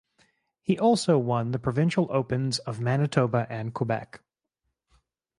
[0.63, 4.19] He also won the provincial opens of Manitoba and Quebec.